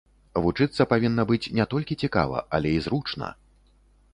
[0.43, 3.29] Вучыцца павінна быць не толькі цікава, але і зручна.